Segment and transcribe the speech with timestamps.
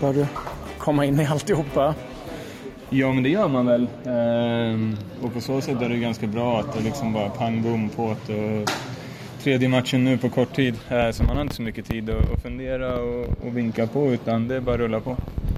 [0.00, 0.26] bör du
[0.78, 1.94] komma in i alltihopa.
[2.90, 3.86] Ja, men det gör man väl.
[4.06, 7.88] Ehm, och på så sätt är det ganska bra att det liksom bara pang bom
[7.88, 8.66] på det.
[9.42, 12.32] Tredje matchen nu på kort tid, eh, så man har inte så mycket tid att,
[12.32, 15.16] att fundera och, och vinka på utan det är bara att rulla på.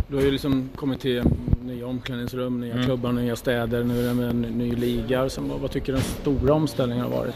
[0.08, 1.22] Du har ju liksom kommit till
[1.62, 2.84] nya omklädningsrum, nya mm.
[2.84, 5.28] klubbar, nya städer, nu är det med en ny liga.
[5.28, 7.34] Så vad tycker du den stora omställningen har varit?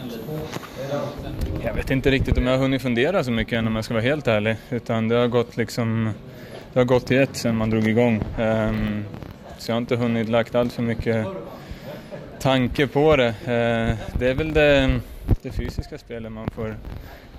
[1.63, 3.93] Jag vet inte riktigt om jag har hunnit fundera så mycket än om jag ska
[3.93, 4.55] vara helt ärlig.
[4.69, 6.09] Utan det har gått liksom,
[6.75, 8.23] det har gått i ett sedan man drog igång.
[8.39, 9.05] Um,
[9.57, 11.27] så jag har inte hunnit lagt allt för mycket
[12.39, 13.27] tanke på det.
[13.27, 14.99] Uh, det är väl det,
[15.41, 16.75] det fysiska spelet man får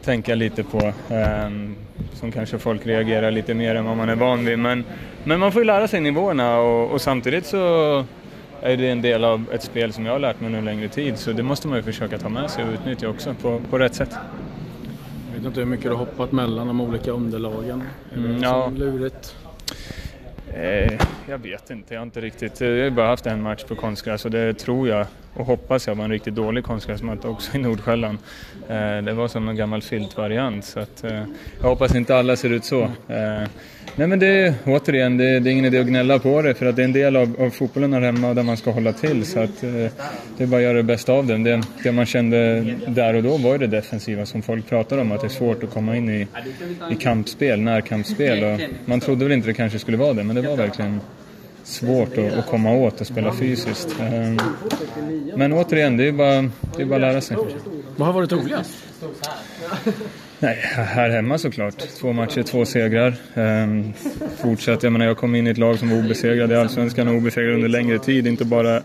[0.04, 0.92] tänka lite på.
[1.14, 1.76] Um,
[2.12, 4.59] som kanske folk reagerar lite mer än vad man är van vid.
[4.59, 4.84] Men,
[5.24, 7.59] men man får ju lära sig nivåerna och, och samtidigt så
[8.62, 10.88] är det en del av ett spel som jag har lärt mig nu en längre
[10.88, 13.78] tid så det måste man ju försöka ta med sig och utnyttja också på, på
[13.78, 14.10] rätt sätt.
[15.37, 17.82] Jag vet inte hur mycket du har hoppat mellan de olika underlagen.
[18.12, 18.70] Är det mm, ja.
[18.76, 19.37] lurigt?
[20.57, 22.60] Eh, jag vet inte, jag har inte riktigt...
[22.60, 25.87] Eh, jag har bara haft en match på konstgräs och det tror jag och hoppas
[25.87, 28.18] jag var en riktigt dålig konstgräsmatta också i Nordsjälland.
[28.68, 31.23] Eh, det var som en gammal filtvariant så att, eh,
[31.60, 32.82] jag hoppas inte alla ser ut så.
[32.82, 33.49] Eh,
[33.96, 36.66] nej men det är återigen, det, det, är ingen idé att gnälla på det för
[36.66, 39.27] att det är en del av, av fotbollen här hemma där man ska hålla till
[39.27, 39.71] så att eh,
[40.37, 41.37] det är bara att göra det bästa av det.
[41.38, 41.62] det.
[41.82, 45.21] Det man kände där och då var ju det defensiva som folk pratade om, att
[45.21, 46.27] det är svårt att komma in i,
[46.90, 50.43] i kampspel, närkampsspel och man trodde väl inte det kanske skulle vara det men det
[50.49, 51.01] var verkligen
[51.65, 53.97] svårt att, att, komma åt och spela fysiskt.
[54.01, 54.39] Ehm,
[55.37, 57.37] men återigen, det är bara, det är bara att lära sig.
[57.97, 58.71] Vad har varit roligast?
[60.39, 61.79] Nej, här hemma såklart.
[61.79, 63.15] Två matcher, två segrar.
[63.35, 63.93] Ehm,
[64.37, 67.15] fortsatt, jag menar jag kom in i ett lag som var obesegrade i Allsvenskan och
[67.15, 68.83] obesegrade under längre tid, inte bara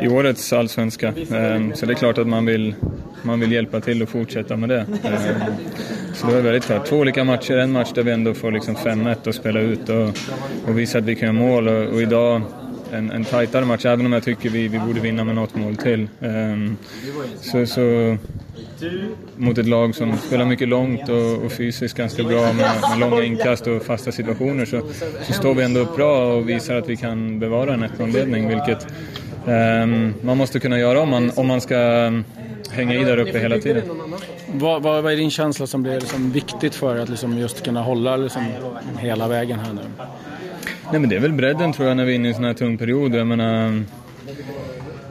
[0.00, 1.14] i årets allsvenska.
[1.32, 2.74] Ehm, så det är klart att man vill,
[3.22, 4.80] man vill hjälpa till och fortsätta med det.
[4.80, 5.52] Ehm,
[6.14, 6.86] så det var väldigt klart.
[6.86, 10.18] Två olika matcher, en match där vi ändå får liksom 5-1 och spela ut och,
[10.66, 11.68] och visa att vi kan göra mål.
[11.68, 12.42] Och, och idag
[12.92, 15.76] en, en tajtare match, även om jag tycker vi, vi borde vinna med något mål
[15.76, 16.08] till.
[16.20, 16.76] Um,
[17.40, 18.16] så, så,
[19.36, 23.24] mot ett lag som spelar mycket långt och, och fysiskt ganska bra med, med långa
[23.24, 24.82] inkast och fasta situationer så,
[25.22, 28.86] så står vi ändå upp bra och visar att vi kan bevara en 1-0-ledning, vilket
[30.20, 31.76] man måste kunna göra om man, om man ska
[32.70, 33.82] hänga i där uppe hela tiden.
[34.52, 37.82] Vad, vad, vad är din känsla som blir liksom viktigt för att liksom just kunna
[37.82, 38.42] hålla liksom
[38.98, 39.80] hela vägen här nu?
[40.90, 42.44] Nej men det är väl bredden tror jag när vi är inne i en sån
[42.44, 43.14] här tung period.
[43.14, 43.66] Jag menar,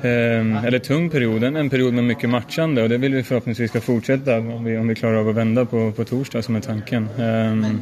[0.02, 3.82] eh, eller tung period, en period med mycket matchande och det vill vi förhoppningsvis ska
[3.82, 7.10] fortsätta om vi, om vi klarar av att vända på, på torsdag som är tanken.
[7.18, 7.76] Eh,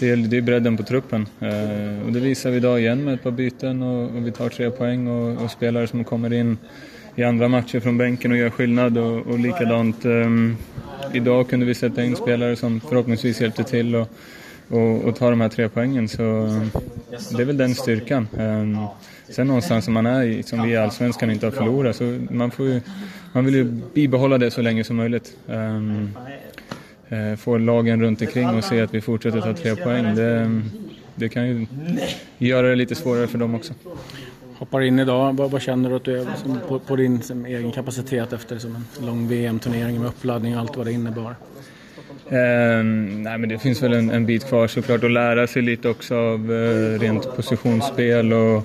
[0.00, 3.14] det är, det är bredden på truppen eh, och det visar vi idag igen med
[3.14, 6.58] ett par byten och, och vi tar tre poäng och, och, spelare som kommer in
[7.14, 10.30] i andra matcher från bänken och gör skillnad och, och likadant eh,
[11.12, 14.08] idag kunde vi sätta in spelare som förhoppningsvis hjälpte till och,
[14.68, 16.70] och, och ta de här tre poängen så ehm,
[17.36, 18.28] det är väl den styrkan.
[18.38, 18.90] Eh,
[19.28, 22.50] sen någonstans som man är i, som vi i Allsvenskan inte har förlorat så man,
[22.50, 22.80] får ju,
[23.32, 25.36] man vill ju bibehålla det så länge som möjligt.
[25.48, 26.10] Ehm,
[27.12, 30.14] Uh, få lagen runt omkring och se att vi fortsätter ta tre poäng.
[30.14, 30.60] Det,
[31.14, 31.66] det kan ju
[32.38, 33.74] göra det lite svårare för dem också
[34.58, 35.36] hoppar in idag.
[35.36, 36.26] Vad, vad känner du att du är
[36.68, 40.76] på, på, din som, egen kapacitet efter liksom, en lång VM-turnering med uppladdning och allt
[40.76, 41.34] vad det innebar?
[42.30, 45.88] Um, nej, men det finns väl en, en, bit kvar såklart att lära sig lite
[45.88, 48.62] också av uh, rent positionsspel och,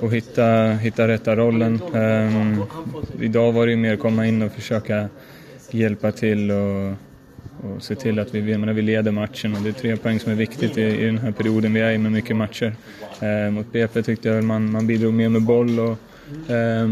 [0.00, 1.80] och hitta, hitta rätta rollen.
[1.92, 2.64] Um,
[3.20, 5.08] idag var det mer komma in och försöka
[5.70, 6.92] hjälpa till och
[7.62, 10.32] och se till att vi, menar, vi leder matchen och det är tre poäng som
[10.32, 12.74] är viktigt i, i den här perioden vi är i med mycket matcher.
[13.20, 15.90] Eh, mot BP tyckte jag man, man bidrog mer med boll och
[16.50, 16.88] eh,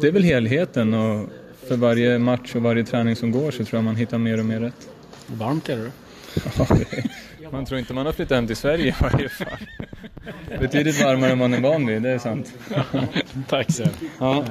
[0.00, 1.28] det är väl helheten och
[1.68, 4.44] för varje match och varje träning som går så tror jag man hittar mer och
[4.44, 4.88] mer rätt.
[5.26, 5.90] Varmt är det
[7.42, 9.58] ja, Man tror inte man har flyttat hem till Sverige i varje fall.
[10.60, 12.52] Betydligt varmare än man är van vid, det är sant.
[13.48, 13.84] Tack så
[14.18, 14.44] ja.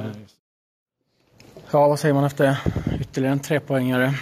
[1.71, 2.57] ja, vad säger man efter
[3.01, 4.13] ytterligare en trepoängare?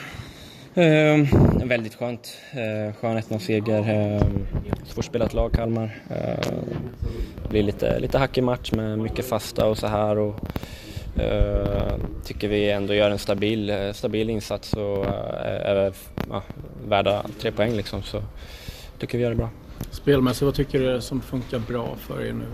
[0.78, 1.18] Eh,
[1.66, 2.38] väldigt skönt.
[2.52, 3.80] Eh, skön 1-0-seger.
[3.90, 4.28] Eh,
[4.86, 6.00] svårspelat lag, Kalmar.
[6.10, 6.52] Eh,
[7.44, 10.18] det blir lite, lite hackig match med mycket fasta och så här.
[10.18, 10.36] Och,
[11.22, 11.96] eh,
[12.26, 15.94] tycker vi ändå gör en stabil, stabil insats och eh, är
[16.30, 16.44] ja,
[16.88, 18.04] värda tre poäng liksom.
[18.04, 18.22] Så
[19.00, 19.50] tycker vi gör det bra.
[19.92, 22.46] Spelmässigt, vad tycker du som funkar bra för er nu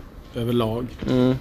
[0.42, 0.88] överlag?
[1.10, 1.36] Mm.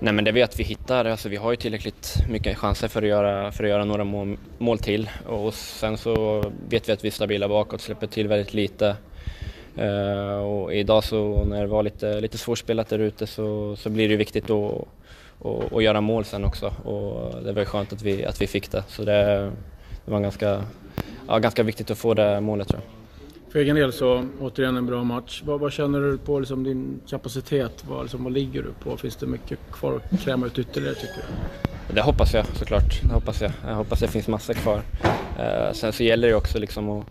[0.00, 3.08] Nej men det vet vi hittar, alltså vi har ju tillräckligt mycket chanser för att
[3.08, 7.08] göra, för att göra några mål, mål till och sen så vet vi att vi
[7.08, 8.96] är stabila bakåt, släpper till väldigt lite.
[9.78, 14.08] Uh, och idag så när det var lite, lite svårspelat där ute så, så blir
[14.08, 14.84] det viktigt att,
[15.38, 18.70] och, och göra mål sen också och det var skönt att vi, att vi fick
[18.70, 18.84] det.
[18.88, 19.52] Så det,
[20.04, 20.64] det var ganska,
[21.28, 22.97] ja, ganska viktigt att få det målet tror jag.
[23.50, 25.42] För egen del så återigen en bra match.
[25.44, 27.84] Vad, vad känner du på liksom, din kapacitet?
[27.88, 28.96] Vad, liksom, vad ligger du på?
[28.96, 31.94] Finns det mycket kvar att kräma ut ytterligare tycker du?
[31.94, 33.02] Det hoppas jag såklart.
[33.02, 33.52] Det hoppas jag.
[33.66, 34.76] jag hoppas det finns massor kvar.
[34.76, 37.06] Uh, sen så gäller det också liksom att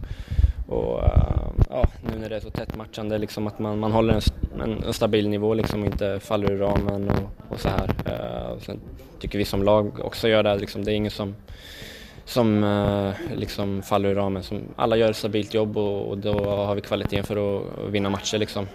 [0.68, 4.14] och, uh, ja, nu när det är så tätt matchande, liksom att man, man håller
[4.14, 4.22] en,
[4.64, 7.88] en, en stabil nivå liksom, och inte faller ur ramen och, och så här.
[7.88, 8.80] Uh, sen
[9.20, 10.56] tycker vi som lag också gör det.
[10.56, 11.36] Liksom, det är ingen som,
[12.28, 14.44] som uh, liksom faller ur ramen.
[14.44, 18.10] Som, alla gör ett stabilt jobb och, och då har vi kvaliteten för att, vinna
[18.10, 18.38] matcher.
[18.38, 18.68] Liksom.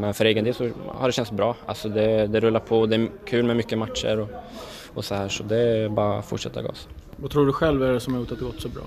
[0.00, 1.56] men för egen del så har det känts bra.
[1.66, 4.28] Alltså det, det rullar på, det är kul med mycket matcher och,
[4.94, 5.28] och så här.
[5.28, 6.88] Så det är bara att fortsätta gas.
[7.16, 8.82] Vad tror du själv är det som har gjort att det gått så bra?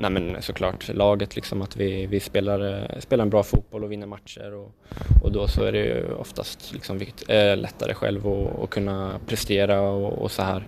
[0.00, 3.92] Nej men såklart laget liksom att vi, vi spelar, eh, spelar en bra fotboll och
[3.92, 4.72] vinner matcher och,
[5.22, 7.00] och då så är det ju oftast liksom
[7.56, 8.26] lättare själv
[8.62, 10.66] att kunna prestera och, och så här.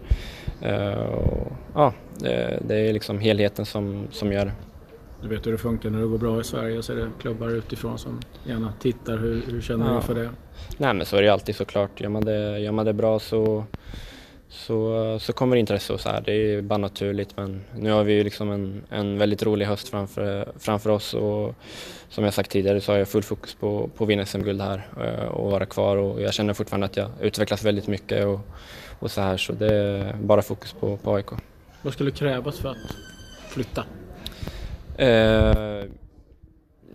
[0.60, 4.52] Och, ja, det, det, är liksom helheten som, som gör det.
[5.22, 7.48] Du vet hur det funkar när det går bra i Sverige så är det klubbar
[7.48, 9.16] utifrån som gärna tittar.
[9.16, 9.94] Hur, hur känner ja.
[9.94, 10.30] du för det?
[10.76, 12.00] Nej men så är det alltid såklart.
[12.00, 13.64] Gör man det, gör man det bra så
[14.50, 16.22] så, så kommer intresse och så här.
[16.26, 19.88] Det är bara naturligt men nu har vi ju liksom en, en väldigt rolig höst
[19.88, 21.54] framför, framför oss och
[22.08, 24.88] som jag sagt tidigare så har jag full fokus på, på att vinna SM-guld här
[25.00, 28.40] eh, och vara kvar och jag känner fortfarande att jag utvecklas väldigt mycket och,
[29.00, 31.26] och så här så det är bara fokus på, på AIK.
[31.82, 32.97] Vad skulle krävas för att
[33.49, 33.85] flytta?
[34.97, 35.85] Eh,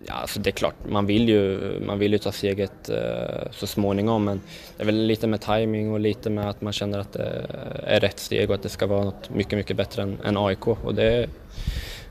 [0.07, 3.67] Ja, alltså det är klart, man vill ju, man vill ju ta steget eh, så
[3.67, 4.41] småningom men
[4.77, 7.45] det är väl lite med timing och lite med att man känner att det
[7.83, 10.67] är rätt steg och att det ska vara något mycket, mycket bättre än, än AIK.
[10.67, 11.29] Och det,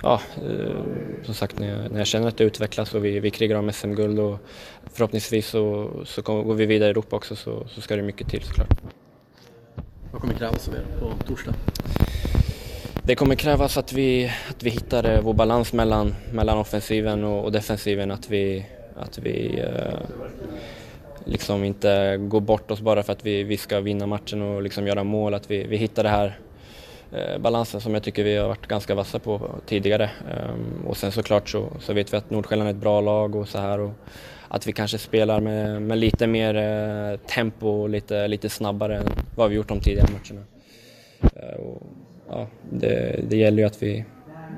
[0.02, 3.30] ja, eh, som sagt, när jag, när jag, känner att det utvecklas och vi, vi
[3.30, 4.38] krigar om SM-guld och
[4.92, 8.42] förhoppningsvis så, så går vi vidare i Europa också så, så ska det mycket till
[8.42, 8.80] såklart.
[10.14, 11.54] Vad kommer krävas av er på torsdag?
[13.02, 17.44] det kommer krävas att vi, att vi hittar eh, vår balans mellan, mellan offensiven och,
[17.44, 18.10] och defensiven.
[18.10, 18.66] Att vi,
[18.96, 19.98] att vi eh,
[21.24, 24.86] liksom inte går bort oss bara för att vi, vi ska vinna matchen och liksom
[24.86, 25.34] göra mål.
[25.34, 26.38] Att vi, vi hittar det här
[27.12, 30.10] eh, balansen som jag tycker vi har varit ganska vassa på tidigare.
[30.48, 33.48] Um, och sen såklart så, så vet vi att Nordsjälland är ett bra lag och
[33.48, 33.80] så här.
[33.80, 33.92] Och
[34.54, 39.06] att vi kanske spelar med, med lite mer eh, tempo och lite, lite snabbare än
[39.36, 40.46] vad vi gjort de tidigare matcherna.
[41.24, 41.82] Uh, och,
[42.28, 44.04] ja, det, det gäller ju att vi,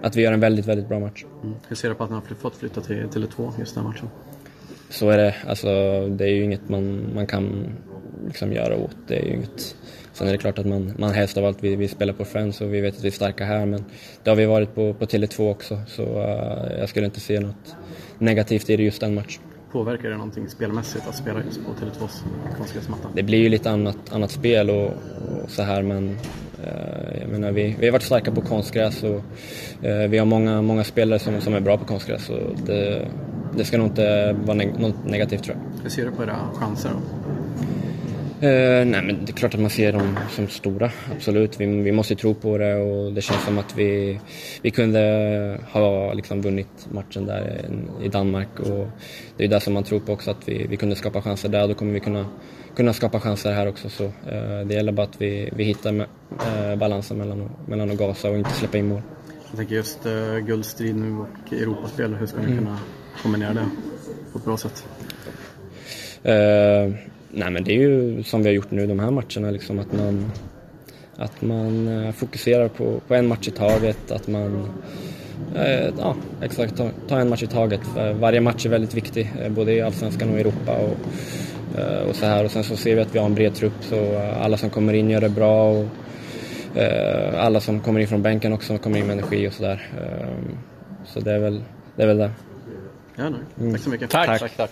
[0.02, 1.24] att vi gör en väldigt, väldigt bra match.
[1.42, 1.54] Mm.
[1.68, 4.08] Hur ser du på att ni har fått flytta till Tele2 just den matchen?
[4.90, 5.34] Så är det.
[5.46, 5.68] Alltså,
[6.08, 7.72] det är ju inget man, man kan
[8.26, 8.96] liksom göra åt.
[9.06, 9.76] Det är ju inget...
[10.12, 12.60] Sen är det klart att man, man helst av allt vill, vill spela på Friends
[12.60, 13.84] och vi vet att vi är starka här men
[14.22, 17.76] det har vi varit på, på Tele2 också så uh, jag skulle inte se något
[18.18, 19.42] negativt i det just den matchen.
[19.76, 22.24] Påverkar det någonting spelmässigt att spela just på Tele2s
[22.56, 23.08] konstgräsmatta?
[23.14, 26.16] Det blir ju lite annat, annat spel och, och så här men
[26.64, 29.22] Eh, jag menar, vi, vi har varit starka på konstgräs och
[29.86, 32.28] eh, vi har många, många spelare som, som är bra på konstgräs.
[32.28, 33.08] Och det,
[33.56, 35.82] det ska nog inte vara neg något negativt tror jag.
[35.82, 36.96] Hur ser du på era chanser då?
[38.40, 41.60] Eh, nej men det är klart att man ser dem som stora, absolut.
[41.60, 44.20] Vi, vi måste tro på det och det känns som att vi,
[44.62, 45.00] vi kunde
[45.70, 47.64] ha liksom vunnit matchen där
[48.02, 48.88] i Danmark och
[49.36, 51.68] det är det som man tror på också, att vi, vi kunde skapa chanser där.
[51.68, 52.26] Då kommer vi kunna
[52.76, 53.90] kunna skapa chanser här också.
[53.90, 57.98] Så, eh, det gäller bara att vi, vi hittar med, eh, balansen mellan, mellan att
[57.98, 59.02] gasa och inte släppa in mål.
[59.50, 62.58] Jag tänker just eh, guldstrid nu och Europaspel, hur ska ni mm.
[62.58, 62.78] kunna
[63.22, 63.68] kombinera det
[64.32, 64.84] på ett bra sätt?
[67.36, 69.92] Nej men det är ju som vi har gjort nu de här matcherna, liksom, att
[69.92, 70.32] man,
[71.16, 74.68] att man eh, fokuserar på, på en match i taget, att man
[75.56, 76.76] eh, Ja, exakt.
[76.76, 77.80] Ta, ta, en match i taget.
[78.14, 80.72] Varje match är väldigt viktig, eh, både i Allsvenskan och Europa.
[80.76, 80.96] Och,
[81.78, 82.44] Eh, och så här.
[82.44, 84.92] Och sen så ser vi att vi har en bred trupp så alla som kommer
[84.92, 85.70] in gör det bra.
[85.70, 85.86] Och,
[86.78, 89.88] eh, alla som kommer in från bänken också kommer in med energi och sådär.
[91.04, 91.62] så det är väl
[91.96, 92.02] det.
[92.02, 92.30] Är väl det.
[93.16, 93.40] Ja, nej.
[93.60, 93.72] Mm.
[93.72, 94.10] Tack så mycket.
[94.10, 94.26] Tack.
[94.26, 94.70] tack, tack, tack.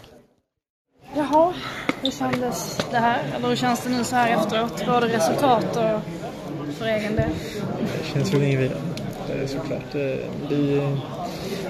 [1.17, 1.55] Jaha,
[2.05, 3.23] hur kändes det här?
[3.37, 4.87] Eller hur känns det nu så här efteråt?
[4.87, 6.01] Både resultat och
[6.79, 7.29] för egen del?
[7.79, 8.79] Det känns väl inget vidare,
[9.47, 9.95] såklart.
[9.95, 10.01] Eh,
[10.49, 10.97] det,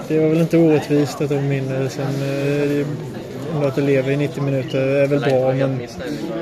[0.07, 1.87] det var väl inte orättvist att de vinner.
[1.87, 2.05] Sen,
[3.63, 5.79] att det lever i 90 minuter är väl bra men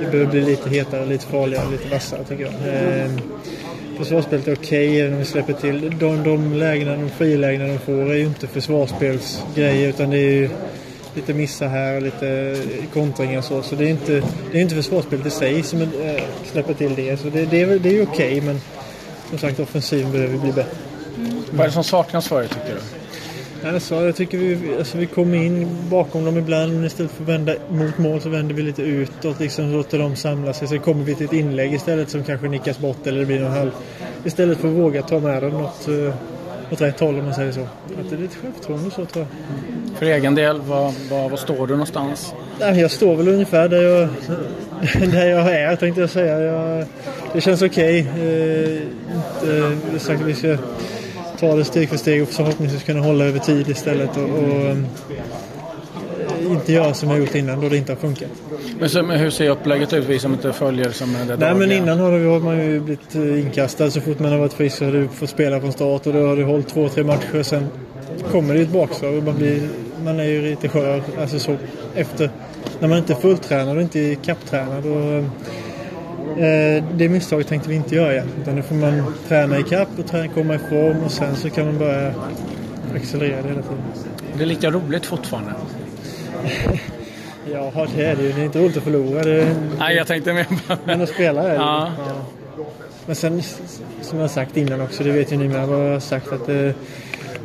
[0.01, 2.53] det behöver bli lite hetare, lite farligare, lite vassare tycker jag.
[2.53, 3.11] Eh,
[3.97, 5.97] försvarsspelet är okej okay, även om vi släpper till.
[5.99, 10.49] De, de lägena, de frilägena de får är ju inte försvarsspelsgrejer utan det är ju
[11.15, 12.57] lite missar här och lite
[12.93, 13.61] kontringar och så.
[13.61, 15.87] Så det är inte, det är inte försvarsspelet i sig som äh,
[16.51, 17.19] släpper till det.
[17.19, 18.59] Så det, det är, det är okej okay, men
[19.29, 20.77] som sagt offensiven behöver bli bättre.
[21.17, 21.43] Mm.
[21.51, 23.03] Vad är det som saknas för er tycker du?
[23.67, 27.29] Alltså, jag tycker vi, alltså, vi kommer in bakom dem ibland men istället för att
[27.29, 29.39] vända mot mål så vänder vi lite utåt.
[29.39, 30.67] Liksom, låter dem samla sig.
[30.67, 33.51] Så kommer vi till ett inlägg istället som kanske nickas bort eller det blir någon
[33.51, 33.71] halv.
[34.25, 36.13] Istället för att våga ta med dem något, eh,
[36.71, 37.61] åt rätt håll om man säger så.
[37.61, 39.72] Att det är lite självförtroende så tror jag.
[39.95, 42.33] För egen del, vad, vad, vad står du någonstans?
[42.59, 44.09] Jag står väl ungefär där jag,
[45.11, 46.39] där jag är tänkte jag säga.
[46.39, 46.85] Jag,
[47.33, 48.07] det känns okej.
[48.13, 48.77] Okay.
[49.59, 50.57] Eh, sagt att vi ska
[51.39, 54.17] ta det steg för steg och förhoppningsvis kunna hålla över tid istället.
[54.17, 54.77] Och, och eh,
[56.51, 58.29] inte göra som jag gjort innan då det inte har funkat.
[58.79, 61.71] Men, så, men hur ser upplägget ut, vi som inte följer som det Nej men
[61.71, 64.77] innan har, det, har man ju blivit eh, inkastad så fort man har varit frisk
[64.77, 67.43] så har du fått spela från start och då har du hållit två, tre matcher.
[67.43, 67.67] Sen
[68.31, 69.61] kommer det ett bakslag och man, blir,
[70.03, 71.01] man är ju lite skör.
[71.19, 71.57] Alltså så
[71.95, 72.29] efter,
[72.79, 74.85] när man inte är fulltränad och inte är kapptränad.
[74.85, 75.13] Och,
[76.43, 78.23] eh, det misstaget tänkte vi inte göra.
[78.41, 81.49] Utan då får man träna i kapp och träna, komma i form och sen så
[81.49, 82.13] kan man börja
[82.95, 83.83] accelerera det hela tiden.
[84.37, 85.51] Det är lika roligt fortfarande.
[87.53, 88.31] ja, det är det ju.
[88.31, 89.23] Det är inte roligt att förlora.
[89.23, 89.55] Det...
[89.79, 90.77] Nej, jag tänkte mer på...
[90.85, 91.91] Men att spela är det ja.
[91.97, 92.65] ja.
[93.05, 93.41] Men sen,
[94.01, 96.49] som jag sagt innan också, det vet ju ni med, vad jag har sagt att
[96.49, 96.69] eh,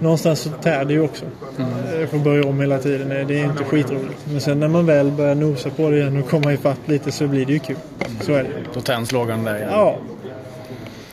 [0.00, 1.24] någonstans så tär det ju också.
[1.58, 2.00] Mm.
[2.00, 3.08] Jag får börja om hela tiden.
[3.08, 4.26] Det är inte skitroligt.
[4.32, 7.26] Men sen när man väl börjar nosa på det igen och komma ifatt lite så
[7.26, 7.76] blir det ju kul.
[8.20, 8.50] Så är det.
[8.74, 9.68] Då tänds lågan där igen.
[9.72, 9.96] Ja.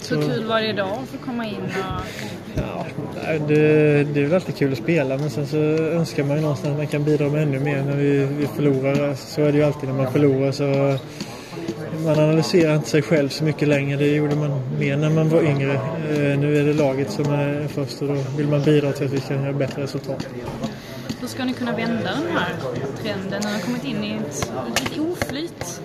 [0.02, 2.06] Så, så kul varje dag att få komma in och...
[2.56, 2.86] Ja,
[3.48, 6.72] det, det är väl alltid kul att spela men sen så önskar man ju någonstans
[6.72, 9.16] att man kan bidra med ännu mer när vi, vi förlorar.
[9.16, 10.98] Så är det ju alltid när man förlorar så
[12.06, 13.98] man analyserar inte sig själv så mycket längre.
[13.98, 15.74] Det gjorde man mer när man var yngre.
[15.74, 19.14] Eh, nu är det laget som är först och då vill man bidra till att
[19.14, 20.28] vi kan göra bättre resultat.
[21.22, 22.54] Hur ska ni kunna vända den här
[23.04, 23.42] trenden?
[23.46, 25.82] Ni har kommit in i ett, ett oflyt.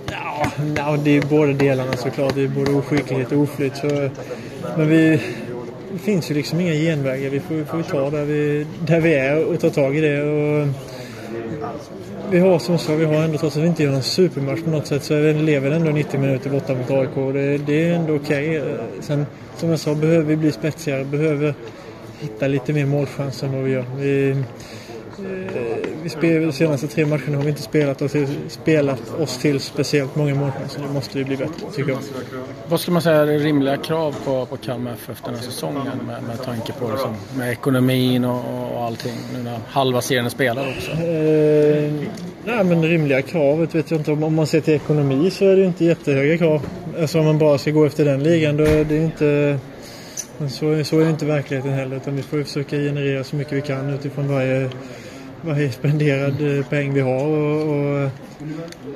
[0.77, 2.35] Ja, det är båda delarna såklart.
[2.35, 3.77] Det är både oskicklighet och oflyt.
[3.77, 4.11] Så,
[4.77, 5.21] men vi,
[5.93, 7.31] det finns ju liksom inga genvägar.
[7.31, 10.23] Vi får, får ta där vi, där vi är och ta tag i det.
[10.23, 10.69] Och,
[12.31, 14.71] vi har som sagt, vi har ändå trots att vi inte gör någon supermatch på
[14.71, 17.35] något sätt så lever ändå 90 minuter borta mot AIK.
[17.35, 18.61] Det, det är ändå okej.
[18.61, 18.75] Okay.
[19.01, 19.27] Sen
[19.57, 21.55] som jag sa behöver vi bli spetsigare, behöver
[22.21, 23.85] hitta lite mer målchanser än vad vi gör.
[23.97, 24.43] Vi,
[26.21, 30.35] de senaste tre matcherna har vi inte spelat oss, till, spelat oss till speciellt många
[30.35, 30.81] målchanser.
[30.81, 31.99] Nu måste vi bli bättre, tycker jag.
[32.69, 36.23] Vad ska man säga är rimliga krav på, på Kalmar FF den här säsongen med,
[36.23, 39.13] med tanke på liksom, med ekonomin och, och allting?
[39.35, 40.91] Nu när halva serien är spelad också.
[40.91, 41.93] Eh,
[42.45, 44.13] nej, men rimliga krav vet jag inte.
[44.13, 46.67] Om man ser till ekonomi så är det inte jättehöga krav.
[47.01, 49.59] Alltså om man bara ska gå efter den ligan då är det inte...
[50.49, 53.63] Så, så är det inte verkligheten heller utan vi får försöka generera så mycket vi
[53.63, 54.71] kan utifrån varje
[55.43, 57.27] varje spenderad eh, peng vi har.
[57.27, 58.11] Och, och,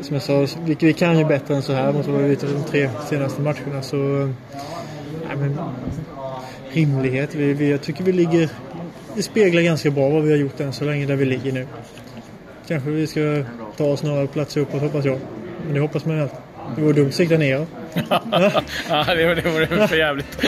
[0.00, 2.64] som jag sa, vi, vi kan ju bättre än så här mot vad vi de
[2.70, 3.82] tre senaste matcherna.
[3.82, 3.96] Så,
[5.28, 5.58] ja, men,
[6.72, 7.34] rimlighet.
[7.34, 8.48] Vi, vi, jag tycker vi ligger...
[9.16, 11.66] Det speglar ganska bra vad vi har gjort än så länge där vi ligger nu.
[12.68, 13.44] Kanske vi ska
[13.76, 15.18] ta oss några platser uppåt hoppas jag.
[15.64, 16.38] Men det hoppas man ju alltid.
[16.76, 17.66] Det vore dumt att sikta ner.
[18.88, 20.38] ja, det, det vore för jävligt.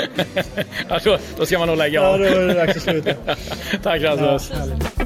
[0.88, 2.20] ja, då, då ska man nog lägga av.
[2.20, 3.12] Ja, då är det dags att sluta.
[3.82, 4.52] Tack Rasmus.
[4.98, 5.05] Ja,